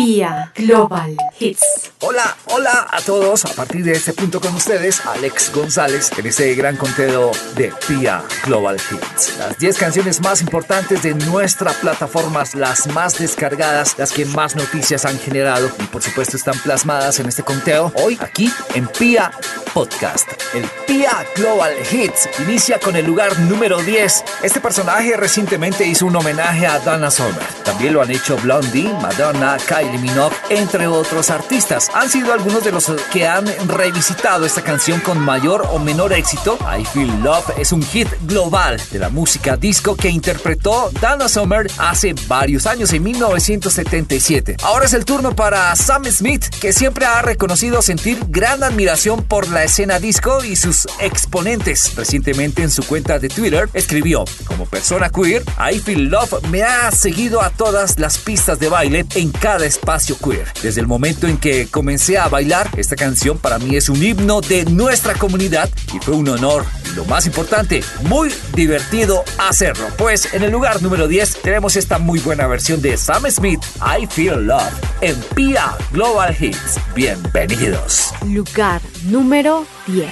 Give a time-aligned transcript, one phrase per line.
[0.00, 1.90] Pia Global Hits.
[2.00, 3.44] Hola, hola a todos.
[3.44, 8.22] A partir de este punto con ustedes, Alex González, en este gran conteo de Pia
[8.46, 9.36] Global Hits.
[9.36, 15.04] Las 10 canciones más importantes de nuestra plataforma, las más descargadas, las que más noticias
[15.04, 19.30] han generado y por supuesto están plasmadas en este conteo hoy aquí en Pia
[19.74, 20.26] Podcast.
[20.54, 24.24] El Pia Global Hits inicia con el lugar número 10.
[24.42, 27.46] Este personaje recientemente hizo un homenaje a Donna Summer.
[27.64, 31.90] También lo han hecho Blondie, Madonna, Kylie Minogue, entre otros artistas.
[31.94, 36.58] Han sido algunos de los que han revisitado esta canción con mayor o menor éxito.
[36.60, 41.70] I Feel Love es un hit global de la música disco que interpretó Donna Summer
[41.78, 44.56] hace varios años, en 1977.
[44.62, 49.48] Ahora es el turno para Sam Smith, que siempre ha reconocido sentir gran admiración por
[49.48, 51.94] la escena disco y sus exponentes.
[51.96, 56.90] Recientemente en su cuenta de Twitter escribió, como persona queer, I Feel Love me ha
[56.90, 60.46] seguido a todas las pistas de baile en cada espacio queer.
[60.62, 64.42] Desde el momento en que comencé a bailar, esta canción para mí es un himno
[64.42, 69.86] de nuestra comunidad y fue un honor y lo más importante, muy divertido hacerlo.
[69.96, 74.06] Pues en el lugar número 10 tenemos esta muy buena versión de Sam Smith, I
[74.06, 76.78] Feel Love, en Pia Global Hits.
[76.94, 78.12] Bienvenidos.
[78.26, 80.08] Lugar número 10.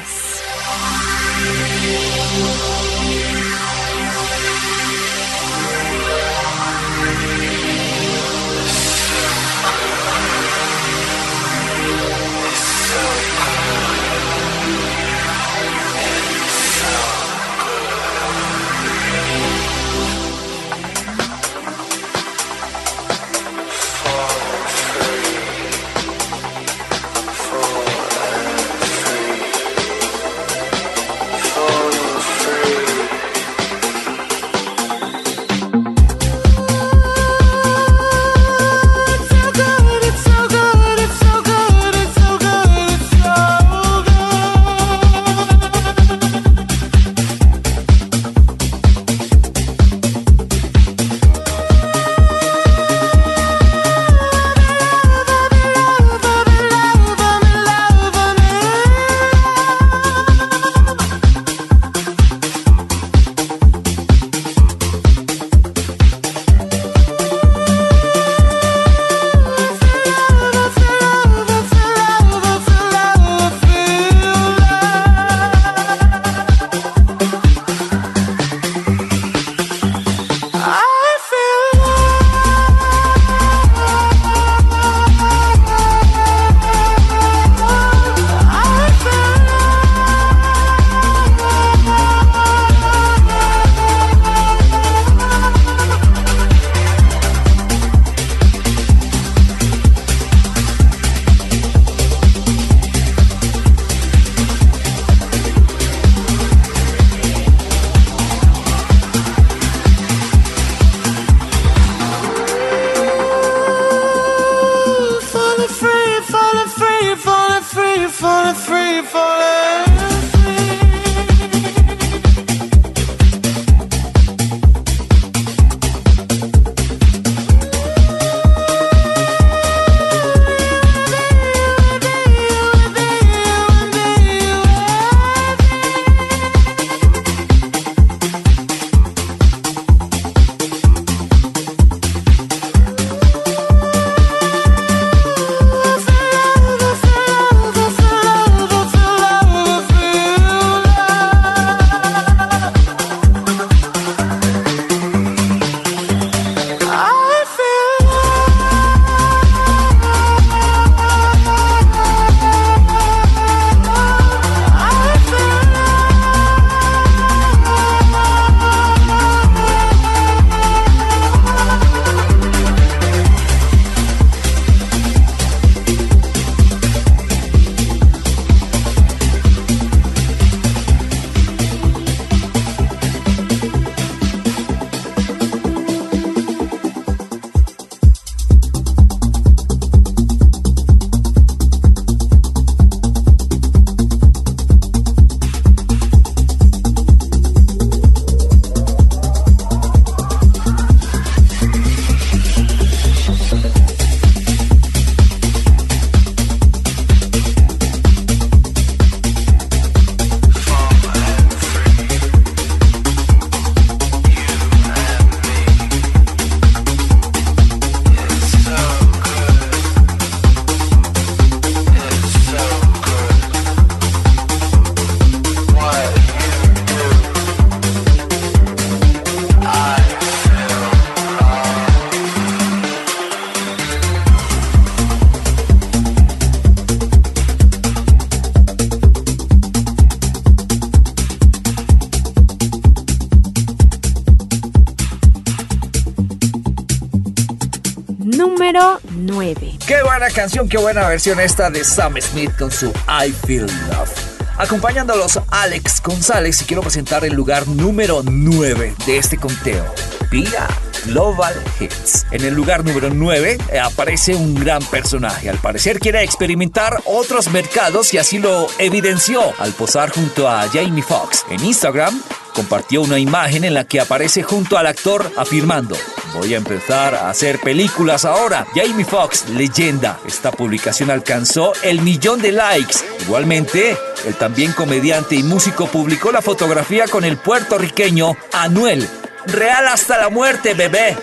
[248.89, 249.79] Número 9.
[249.87, 254.11] Qué buena canción, qué buena versión esta de Sam Smith con su I Feel Love.
[254.57, 259.85] Acompañándolos Alex González y quiero presentar el lugar número 9 de este conteo.
[260.31, 260.67] Pia
[261.07, 262.27] Global Hits.
[262.33, 265.49] En el lugar número 9 eh, aparece un gran personaje.
[265.49, 271.03] Al parecer quiere experimentar otros mercados y así lo evidenció al posar junto a Jamie
[271.03, 271.45] Foxx.
[271.51, 272.21] En Instagram
[272.59, 275.97] compartió una imagen en la que aparece junto al actor afirmando,
[276.35, 278.67] voy a empezar a hacer películas ahora.
[278.75, 280.19] Jamie Foxx, leyenda.
[280.27, 282.97] Esta publicación alcanzó el millón de likes.
[283.21, 283.97] Igualmente,
[284.27, 289.09] el también comediante y músico publicó la fotografía con el puertorriqueño Anuel.
[289.47, 291.17] Real hasta la muerte, bebé.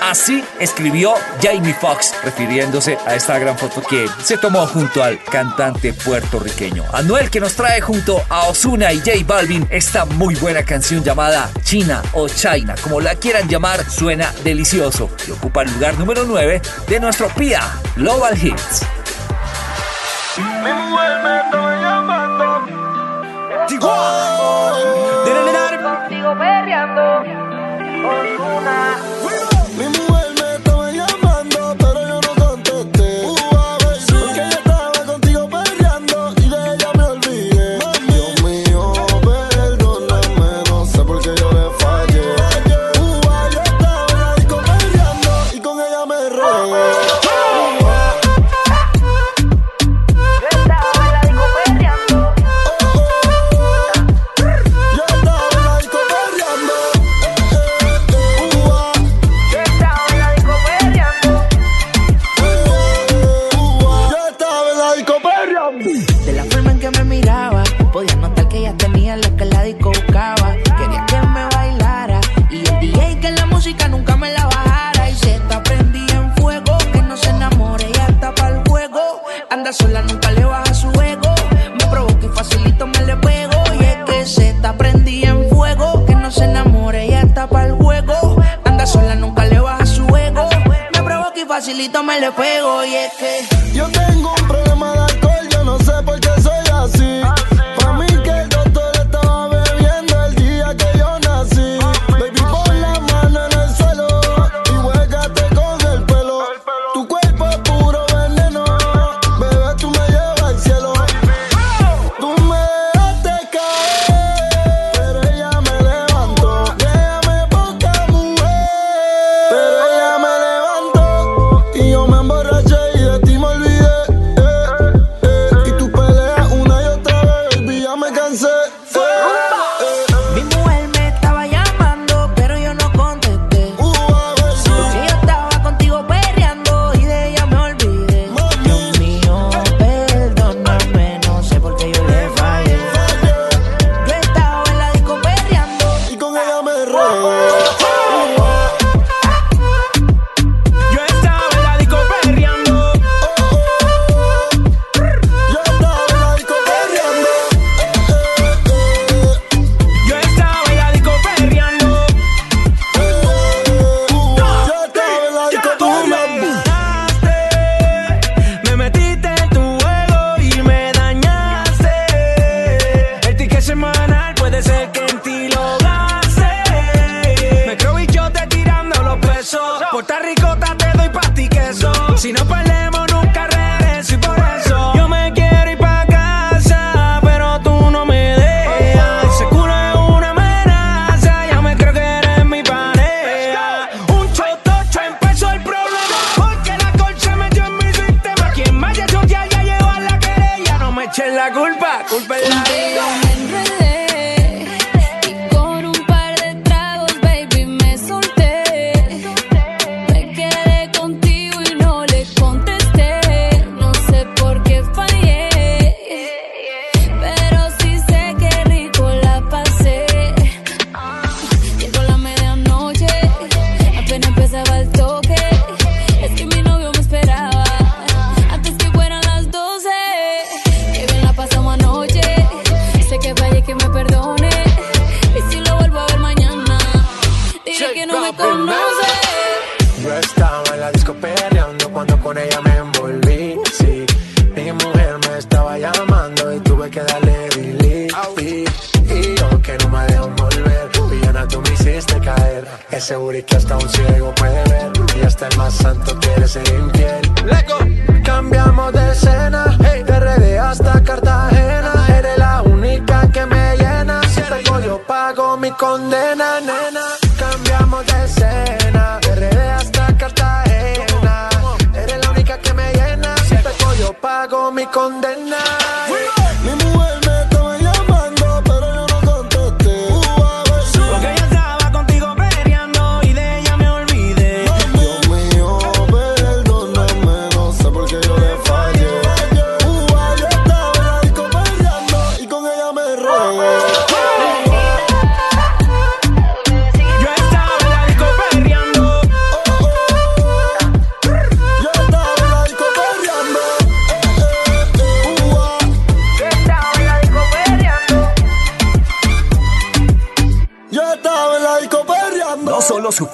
[0.00, 5.92] Así escribió Jamie Foxx, refiriéndose a esta gran foto que se tomó junto al cantante
[5.92, 6.84] puertorriqueño.
[6.92, 11.50] Anuel que nos trae junto a Osuna y J Balvin esta muy buena canción llamada
[11.62, 16.62] China o China, como la quieran llamar, suena delicioso y ocupa el lugar número 9
[16.86, 17.62] de nuestro PIA
[17.96, 18.86] Global Hits.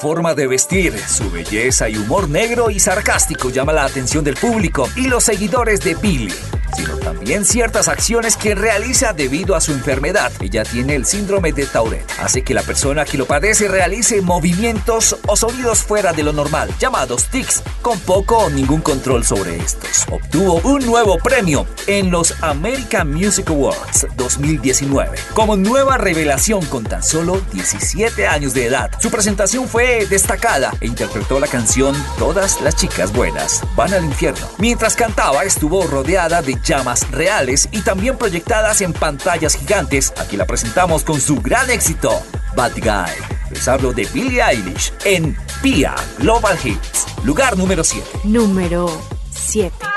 [0.05, 4.87] Forma de vestir, su belleza y humor negro y sarcástico llama la atención del público
[4.97, 6.35] y los seguidores de Billy
[6.77, 10.33] sino también ciertas acciones que realiza debido a su enfermedad.
[10.41, 15.17] Ella tiene el síndrome de Tourette, hace que la persona que lo padece realice movimientos
[15.27, 20.07] o sonidos fuera de lo normal, llamados tics, con poco o ningún control sobre estos.
[20.11, 27.03] Obtuvo un nuevo premio en los American Music Awards 2019 como nueva revelación con tan
[27.03, 28.91] solo 17 años de edad.
[29.01, 34.47] Su presentación fue destacada e interpretó la canción Todas las chicas buenas van al infierno.
[34.57, 40.15] Mientras cantaba estuvo rodeada de llamas reales y también proyectadas en pantallas gigantes.
[40.19, 42.23] Aquí la presentamos con su gran éxito,
[42.57, 43.35] Bad Guy.
[43.51, 48.05] Les hablo de Billie Eilish en PIA Global Hits, lugar número 7.
[48.25, 48.87] Número
[49.31, 49.94] 7.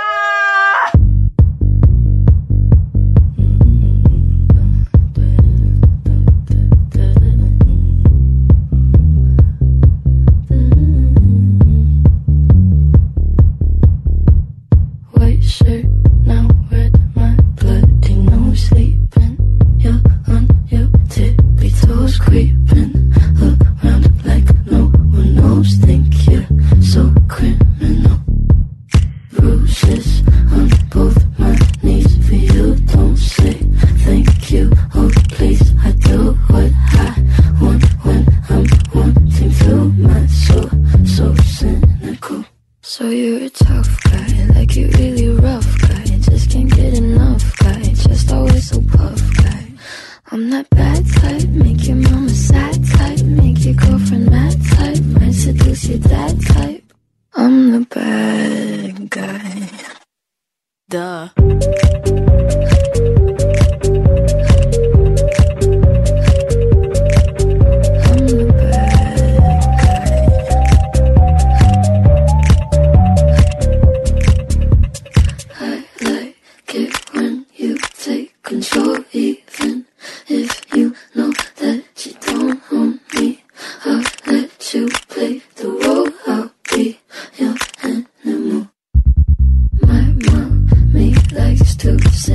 [91.88, 92.27] to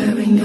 [0.00, 0.40] wearing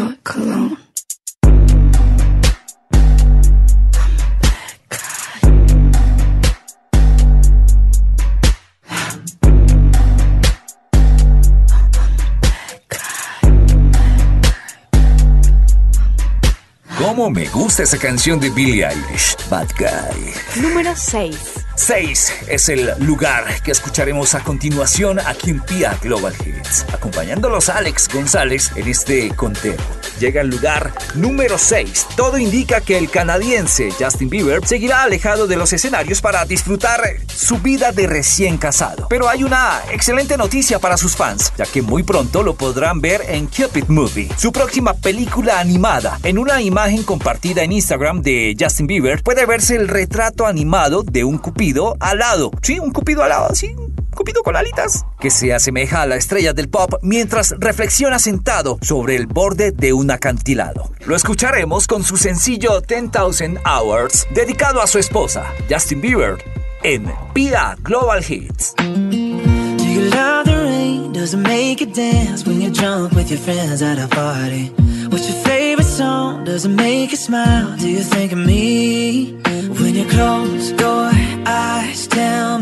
[16.97, 19.37] ¿Cómo me gusta esa canción de Billie Eilish?
[19.49, 20.61] Bad Guy.
[20.61, 21.64] Número 6.
[21.75, 27.77] 6 es el lugar que escucharemos a continuación aquí en Pia Global Hits, acompañándolos a
[27.77, 29.75] Alex González en este conteo.
[30.19, 32.07] Llega el lugar número 6.
[32.15, 37.59] Todo indica que el canadiense Justin Bieber seguirá alejado de los escenarios para disfrutar su
[37.59, 39.07] vida de recién casado.
[39.09, 43.21] Pero hay una excelente noticia para sus fans, ya que muy pronto lo podrán ver
[43.27, 46.19] en Cupid Movie, su próxima película animada.
[46.23, 51.23] En una imagen compartida en Instagram de Justin Bieber puede verse el retrato animado de
[51.23, 52.51] un cupido alado.
[52.61, 53.75] Sí, un cupido alado, sí,
[54.15, 55.05] cupido con alitas.
[55.19, 59.93] Que se asemeja a la estrella del pop mientras reflexiona sentado sobre el borde de
[59.93, 60.89] un acantilado.
[61.05, 66.37] Lo escucharemos con su sencillo 10,000 Hours, dedicado a su esposa, Justin Bieber,
[66.83, 68.73] en Pia Global Hits.
[68.75, 71.13] Do you love the rain?
[71.13, 74.71] Does it make you dance when you're drunk with your friends at a party?
[75.09, 76.45] What's your favorite song?
[76.45, 77.75] Does it make you smile?
[77.77, 79.33] Do you think of me?
[79.79, 81.11] When you close your
[81.45, 82.54] eyes, tell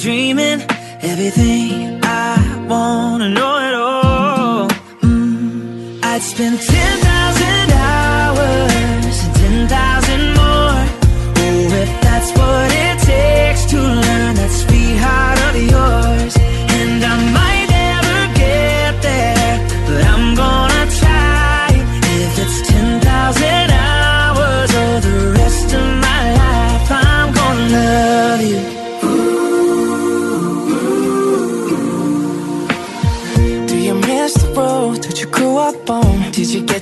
[0.00, 0.60] dreaming?
[1.02, 1.65] Everything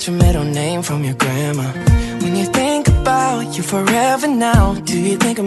[0.07, 1.73] Your middle name from your grandma?
[2.21, 5.39] When you think about you forever now, do you think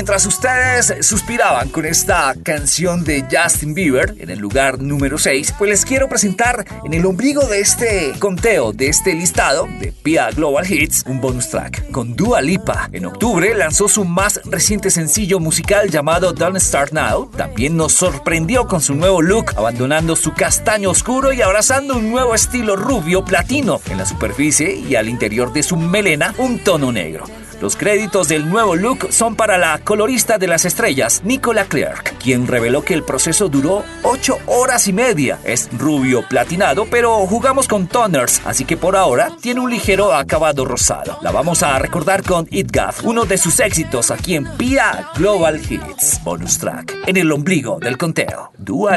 [0.00, 5.68] Mientras ustedes suspiraban con esta canción de Justin Bieber en el lugar número 6, pues
[5.68, 10.64] les quiero presentar en el ombligo de este conteo, de este listado de Pia Global
[10.66, 12.88] Hits, un bonus track con Dua Lipa.
[12.94, 17.30] En octubre lanzó su más reciente sencillo musical llamado Don't Start Now.
[17.36, 22.34] También nos sorprendió con su nuevo look, abandonando su castaño oscuro y abrazando un nuevo
[22.34, 27.26] estilo rubio platino en la superficie y al interior de su melena un tono negro.
[27.60, 32.46] Los créditos del nuevo look son para la colorista de las estrellas, Nicola Clark, quien
[32.46, 35.38] reveló que el proceso duró 8 horas y media.
[35.44, 40.64] Es rubio platinado, pero jugamos con toners, así que por ahora tiene un ligero acabado
[40.64, 41.18] rosado.
[41.22, 45.60] La vamos a recordar con It Gaff, uno de sus éxitos aquí en Pia Global
[45.60, 46.20] Hits.
[46.24, 48.96] Bonus track, en el ombligo del conteo, Dua.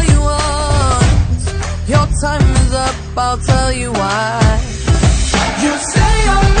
[2.21, 2.95] time is up.
[3.17, 4.39] I'll tell you why.
[5.63, 6.60] You say I'm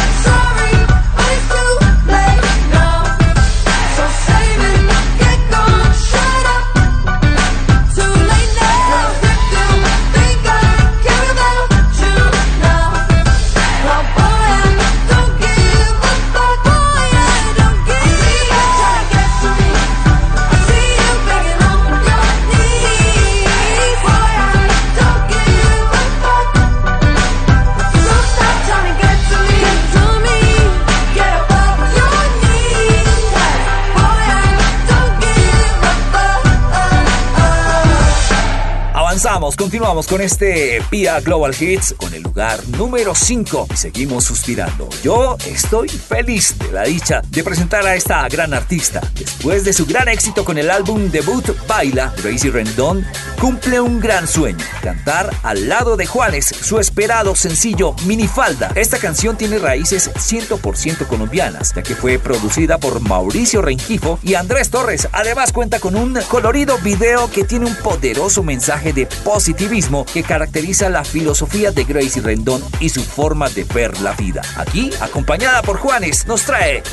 [39.39, 44.89] continuamos con este PIA Global Hits con el lugar número 5 y seguimos suspirando.
[45.03, 48.99] Yo estoy feliz de la dicha de presentar a esta gran artista.
[49.17, 53.05] Después de su gran éxito con el álbum debut Baila, Gracie Rendón
[53.39, 58.73] cumple un gran sueño, cantar al lado de Juanes su esperado sencillo Minifalda.
[58.75, 64.69] Esta canción tiene raíces 100% colombianas, ya que fue producida por Mauricio Rengifo y Andrés
[64.69, 65.07] Torres.
[65.13, 70.89] Además cuenta con un colorido video que tiene un poderoso mensaje de positivismo que caracteriza
[70.89, 74.41] la filosofía de Gracie Rendón y su forma de ver la vida.
[74.57, 76.83] Aquí, acompañada por Juanes, nos trae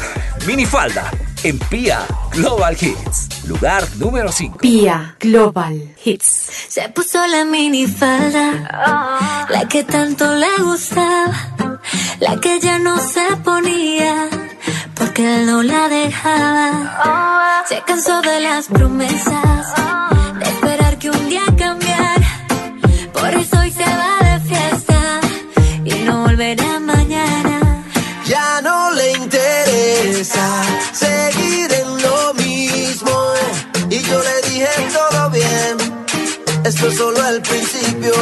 [0.46, 1.10] Minifalda
[1.44, 2.00] en Pia
[2.32, 4.58] Global Hits, lugar número 5.
[4.58, 6.50] Pia Global Hits.
[6.68, 11.78] Se puso la minifalda, la que tanto le gustaba,
[12.20, 14.28] la que ya no se ponía,
[14.94, 17.64] porque él no la dejaba.
[17.68, 19.66] Se cansó de las promesas,
[20.38, 21.87] de esperar que un día cambiara,
[23.20, 25.20] por eso hoy se va de fiesta
[25.84, 27.84] y no volverá mañana.
[28.26, 33.12] Ya no le interesa seguir en lo mismo.
[33.90, 35.76] Y yo le dije todo bien,
[36.64, 38.12] esto es solo el principio.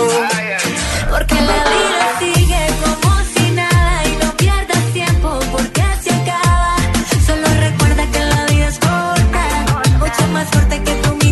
[1.11, 6.77] Porque la vida sigue como si nada y no pierdas tiempo porque se acaba.
[7.27, 9.45] Solo recuerda que la vida es corta,
[9.99, 11.26] mucho más fuerte que minifalda.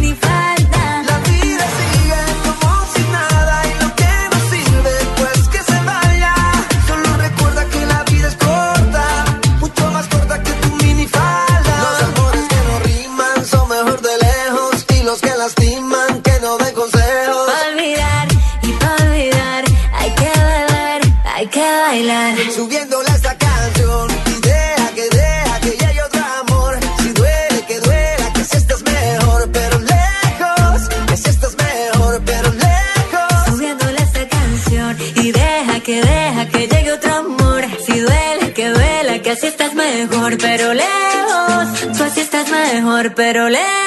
[43.14, 43.84] pero le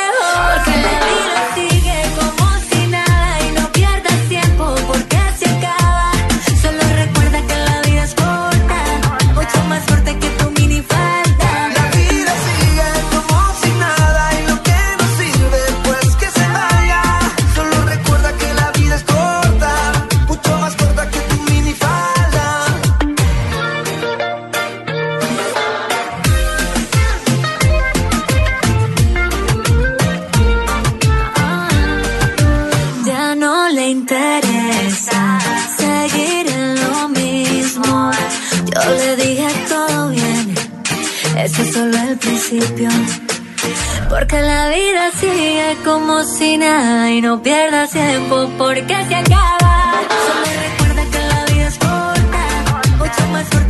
[44.09, 50.01] Porque la vida sigue como si nada y no pierdas tiempo porque se acaba.
[50.27, 53.66] Solo recuerda que la vida es corta, mucho más corta.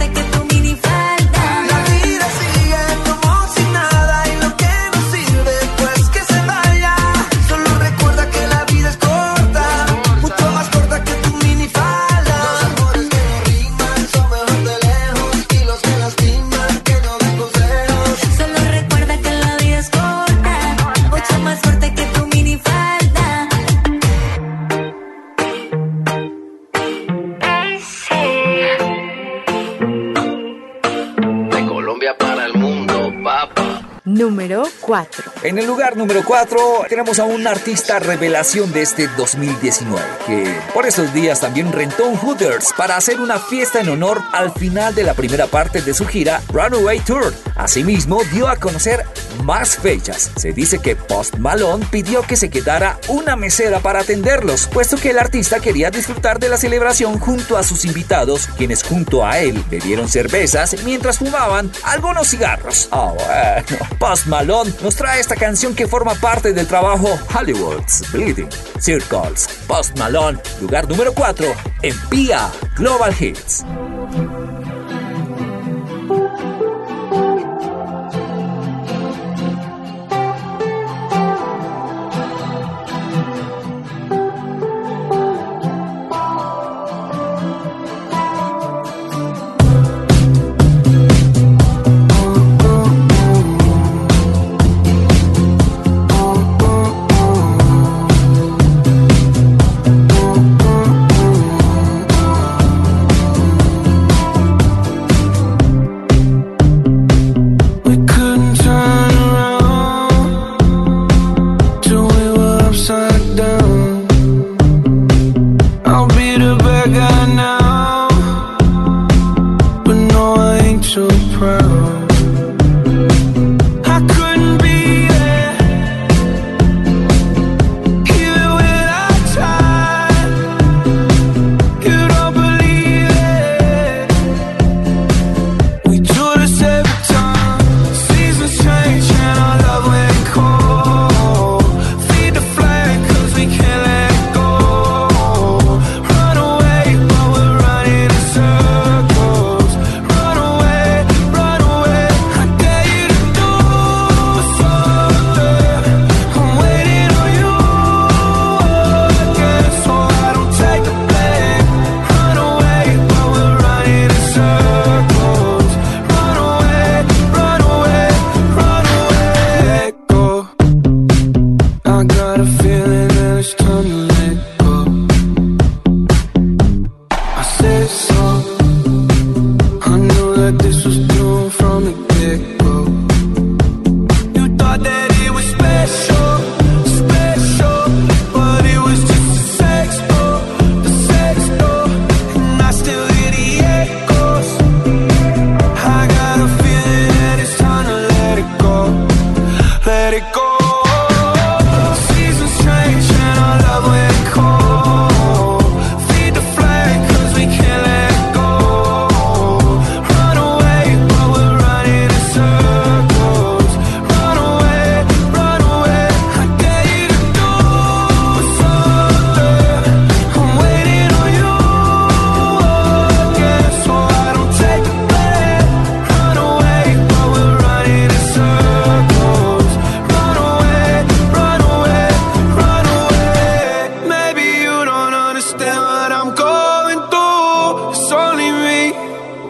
[35.44, 40.86] En el lugar número 4 tenemos a un artista revelación de este 2019 que por
[40.86, 45.04] esos días también rentó un Hooters para hacer una fiesta en honor al final de
[45.04, 47.34] la primera parte de su gira Runaway Tour.
[47.58, 49.06] Asimismo dio a conocer
[49.44, 50.32] más fechas.
[50.38, 55.10] Se dice que Post Malone pidió que se quedara una mesera para atenderlos, puesto que
[55.10, 59.64] el artista quería disfrutar de la celebración junto a sus invitados, quienes junto a él
[59.70, 62.88] bebieron cervezas mientras fumaban algunos cigarros.
[62.92, 63.86] Ah, oh, bueno.
[64.00, 69.98] Post Malone nos trae esta canción que forma parte del trabajo Hollywood's Bleeding Circles, Post
[69.98, 71.46] Malone, lugar número 4
[71.82, 73.66] en PIA Global Hits.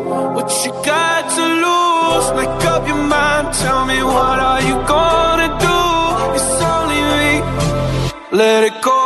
[0.06, 2.28] What you got to lose?
[2.40, 5.78] Make up your mind, tell me what are you gonna do?
[6.38, 7.42] It's only me,
[8.32, 8.97] let it go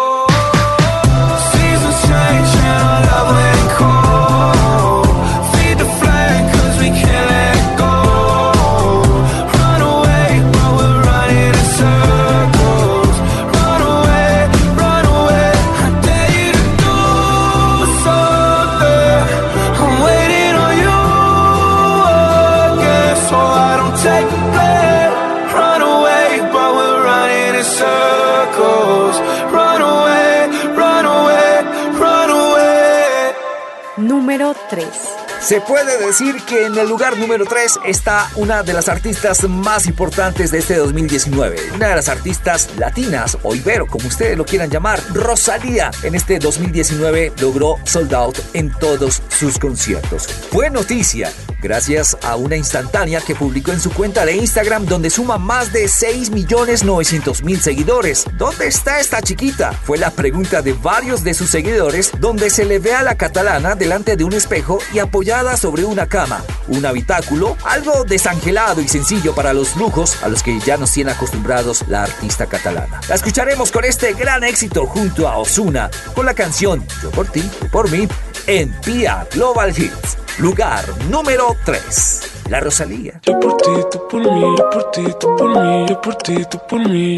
[35.51, 39.85] Se puede decir que en el lugar número 3 está una de las artistas más
[39.85, 41.57] importantes de este 2019.
[41.75, 45.91] Una de las artistas latinas o ibero, como ustedes lo quieran llamar, Rosalía.
[46.03, 50.25] En este 2019 logró sold out en todos sus conciertos.
[50.25, 51.29] Fue noticia
[51.61, 55.85] gracias a una instantánea que publicó en su cuenta de Instagram donde suma más de
[55.85, 58.25] 6.900.000 seguidores.
[58.37, 59.71] ¿Dónde está esta chiquita?
[59.71, 63.75] Fue la pregunta de varios de sus seguidores donde se le ve a la catalana
[63.75, 69.33] delante de un espejo y apoyada sobre una cama, un habitáculo, algo desangelado y sencillo
[69.33, 73.01] para los lujos a los que ya nos tiene acostumbrados la artista catalana.
[73.09, 77.41] La escucharemos con este gran éxito junto a Osuna con la canción Yo por ti,
[77.59, 78.07] tú por mí
[78.45, 82.21] en Pia Global Hits, lugar número 3.
[82.49, 83.19] La Rosalía.
[83.23, 86.45] Yo por ti, tú por mí, yo por ti, tú por mí, yo por ti,
[86.51, 87.17] tú por mí.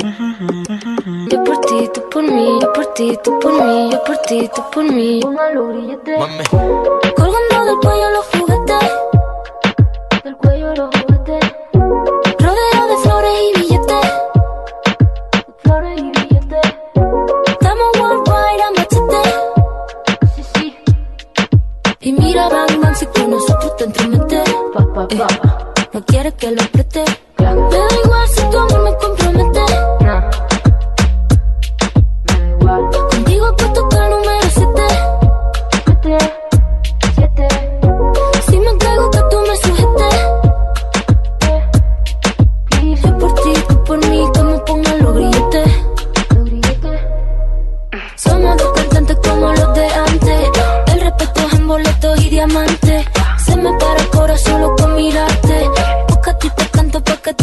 [1.32, 4.50] Yo por ti, tú por mí, yo por ti, tú por mí, yo por ti,
[4.56, 5.20] tú por mí.
[5.22, 7.23] Colgando
[7.74, 8.92] del cuello los juguetes.
[10.24, 11.54] Del cuello los juguetes.
[12.40, 14.06] Rodeo de flores y billetes.
[15.64, 16.74] Flores y billetes.
[17.46, 19.24] Estamos worldwide a machete.
[20.36, 20.78] Sí, sí.
[22.02, 24.44] Y mira, bang, bang, si con nosotros te entromete.
[24.74, 25.28] Pa, pa, pa.
[25.94, 27.06] No quieres que lo apriete.
[27.40, 29.23] Me da igual si tu amor me compromete.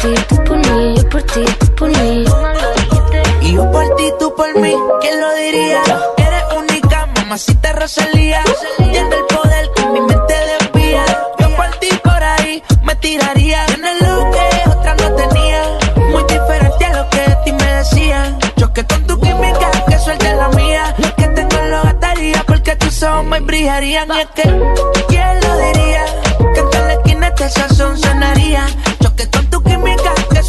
[0.00, 2.24] Ti, tú por mí, yo por ti, tú por mí.
[3.42, 5.82] Y yo por ti, tú por mí, ¿quién lo diría?
[6.16, 8.42] Eres única, mamacita Rosalía.
[8.78, 11.04] Tiene el poder que mi mente desvía.
[11.38, 13.66] Yo por ti por ahí me tiraría.
[13.66, 15.62] Tienes lo que otra no tenía.
[16.10, 18.38] Muy diferente a lo que de ti me decían.
[18.56, 20.94] Choque con tu química, que suelte la mía.
[21.16, 24.08] Que tengo lo gastaría porque tus ojos me brillarían.
[24.14, 24.42] Y es que,
[25.08, 26.04] ¿quién lo diría?
[26.54, 28.66] Que en la esquina este sazón sonaría.
[29.02, 29.49] Choque con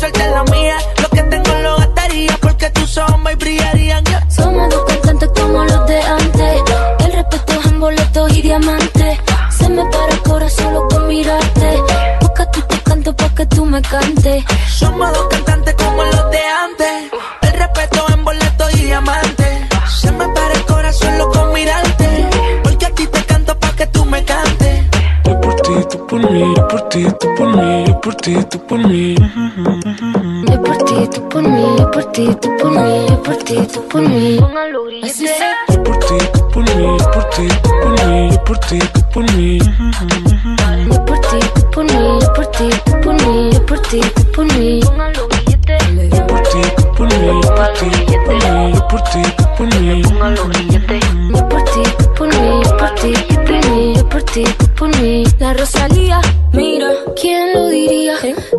[0.02, 0.78] suelte la mía.
[1.02, 4.04] Lo que tengo lo gastaría porque tus ojos me brillarían.
[4.06, 4.32] Yeah.
[4.32, 6.62] Somos dos cantantes como los de antes.
[7.06, 9.20] El respeto es en boletos y diamantes.
[9.58, 11.70] Se me para el corazón solo con mirarte.
[12.20, 14.44] Porque a ti te canto pa' que tú me cantes.
[14.80, 15.61] Somos dos cantantes
[26.32, 29.16] mí, yo por ti, tú por mí, yo por ti, tú por mí.
[29.16, 33.56] Yo por ti, tú por mí, yo por ti, tú por mí, yo por ti,
[33.74, 34.38] tú por mí.
[34.40, 34.90] Póngalo
[35.70, 38.80] Yo por ti, tú por mí, yo por ti, tú por mí, yo por ti,
[38.80, 39.60] tú por mí.
[40.90, 44.02] Yo por ti, tú por mí, yo por ti, tú por mí, yo por ti,
[44.16, 44.80] tú por mí.
[44.80, 49.22] Yo por ti, tú por mí, yo por ti, tú por mí, yo por ti,
[49.38, 51.51] tú por mí.
[54.34, 54.44] Ti,
[54.78, 55.24] por mí.
[55.40, 56.22] La Rosalía,
[56.54, 58.16] mira, ¿quién lo diría?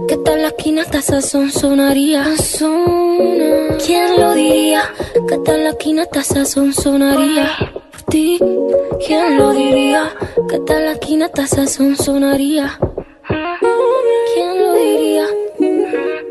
[0.09, 2.25] Que tal la esquina hasta sazón sonaría.
[2.37, 3.77] Sazona.
[3.85, 4.83] ¿Quién lo diría?
[5.29, 7.51] Que tal la esquina hasta sazón sonaría.
[7.93, 8.39] Por ti,
[9.07, 10.13] ¿quién lo diría?
[10.49, 12.79] Que tal la esquina hasta sazón sonaría.
[14.35, 15.27] ¿Quién lo diría?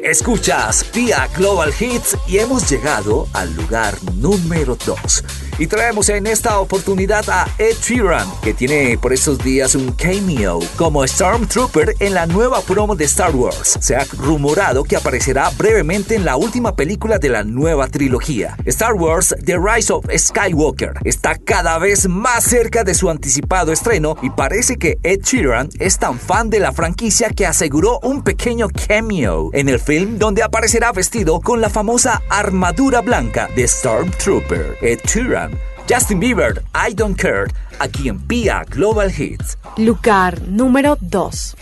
[0.04, 5.24] Escuchas Pia Global Hits y hemos llegado al lugar número 2.
[5.62, 10.58] Y traemos en esta oportunidad a Ed Sheeran, que tiene por estos días un cameo
[10.76, 13.78] como Stormtrooper en la nueva promo de Star Wars.
[13.80, 18.58] Se ha rumorado que aparecerá brevemente en la última película de la nueva trilogía.
[18.66, 24.16] Star Wars The Rise of Skywalker está cada vez más cerca de su anticipado estreno
[24.24, 28.68] y parece que Ed Sheeran es tan fan de la franquicia que aseguró un pequeño
[28.88, 34.78] cameo en el film donde aparecerá vestido con la famosa armadura blanca de Stormtrooper.
[34.82, 35.51] Ed Sheeran,
[35.92, 37.48] Justin Bieber, I Don't Care,
[37.80, 39.58] aquí en PIA Global Hits.
[39.76, 41.56] Lugar número 2.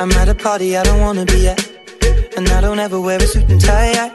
[0.00, 1.60] I'm at a party I don't wanna be at.
[2.38, 3.92] And I don't ever wear a suit and tie.
[3.92, 4.12] I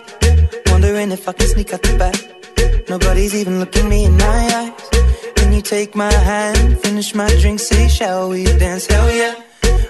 [0.72, 2.90] wondering if I can sneak out the back.
[2.90, 4.90] Nobody's even looking me in my eyes.
[5.36, 8.88] Can you take my hand, finish my drink, say, shall we dance?
[8.88, 9.36] Hell yeah.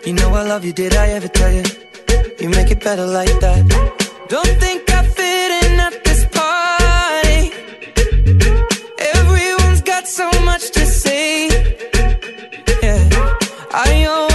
[0.05, 1.63] You know I love you, did I ever tell you?
[2.41, 3.94] You make it better like that.
[4.27, 7.51] Don't think I fit in at this party.
[9.13, 11.47] Everyone's got so much to say.
[12.81, 13.07] Yeah,
[13.71, 14.34] I always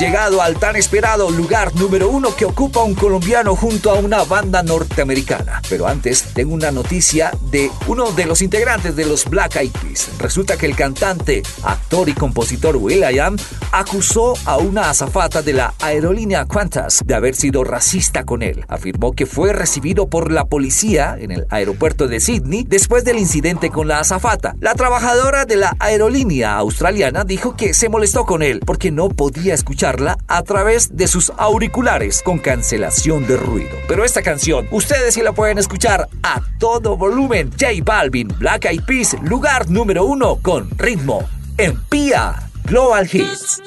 [0.00, 4.62] llegado al tan esperado lugar número uno que ocupa un colombiano junto a una banda
[4.62, 5.60] norteamericana.
[5.68, 10.08] Pero antes tengo una noticia de uno de los integrantes de los Black Eyed Peas.
[10.18, 13.36] Resulta que el cantante, actor y compositor Will.i.am
[13.72, 18.64] acusó a una azafata de la aerolínea Qantas de haber sido racista con él.
[18.68, 23.70] Afirmó que fue recibido por la policía en el aeropuerto de Sydney después del incidente
[23.70, 24.54] con la azafata.
[24.60, 29.54] La trabajadora de la aerolínea australiana dijo que se molestó con él porque no podía
[29.54, 33.76] escucharla a través de sus auriculares con cancelación de ruido.
[33.88, 37.50] Pero esta canción, ustedes sí la pueden escuchar a todo volumen.
[37.50, 43.60] J Balvin, Black Eyed Peas, lugar número uno con ritmo en Pia Global Hits.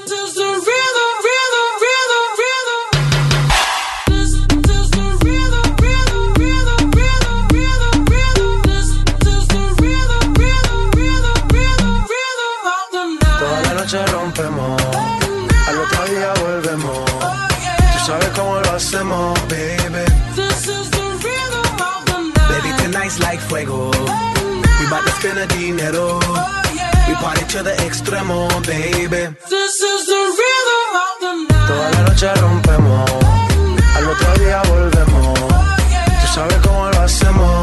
[14.07, 14.81] Rompemos,
[16.39, 17.05] volvemos.
[17.05, 20.05] Tú sabes cómo lo hacemos, baby.
[22.47, 23.91] Baby, tonight's like fuego.
[24.79, 26.52] We bout to spend the dinero.
[27.24, 29.30] To the extremo, baby.
[29.47, 31.67] This is the rhythm of the night.
[31.67, 33.11] Toda la noche rompemos,
[33.95, 35.39] al otro día volvemos.
[35.39, 37.62] Tú sabes cómo lo hacemos,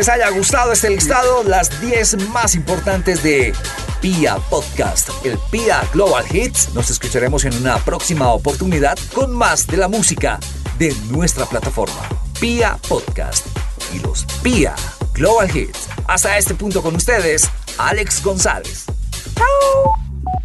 [0.00, 3.52] les haya gustado este listado, las 10 más importantes de
[4.00, 6.72] Pia Podcast, el Pia Global Hits.
[6.72, 10.40] Nos escucharemos en una próxima oportunidad con más de la música
[10.78, 12.00] de nuestra plataforma,
[12.40, 13.46] Pia Podcast
[13.94, 14.74] y los Pia
[15.12, 15.90] Global Hits.
[16.08, 18.86] Hasta este punto con ustedes, Alex González.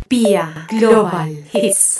[0.09, 1.97] Pia Global Hits.